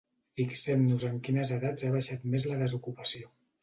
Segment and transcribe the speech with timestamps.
[0.39, 3.37] Fixem-nos en quines edats ha baixat més la desocupació.